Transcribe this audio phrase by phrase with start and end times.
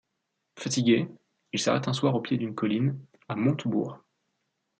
[0.57, 1.07] Fatigué,
[1.53, 3.99] il s’arrête un soir au pied d’une colline, à Montebourg.